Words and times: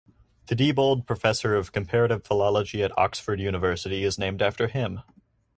The 0.47 0.55
Diebold 0.55 1.05
Professor 1.05 1.55
of 1.55 1.71
Comparative 1.71 2.25
Philology 2.25 2.81
at 2.81 2.91
Oxford 2.97 3.39
University 3.39 4.03
is 4.03 4.17
named 4.17 4.41
after 4.41 4.67
him. 4.67 5.03